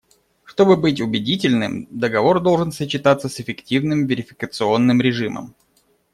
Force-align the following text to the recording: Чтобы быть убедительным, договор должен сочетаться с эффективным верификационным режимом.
Чтобы 0.45 0.77
быть 0.77 0.99
убедительным, 0.99 1.87
договор 1.91 2.39
должен 2.41 2.71
сочетаться 2.71 3.29
с 3.29 3.39
эффективным 3.39 4.07
верификационным 4.07 4.99
режимом. 4.99 5.53